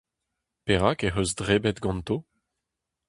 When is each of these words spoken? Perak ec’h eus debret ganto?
Perak 0.65 0.99
ec’h 1.07 1.19
eus 1.21 1.31
debret 1.37 1.77
ganto? 1.83 2.17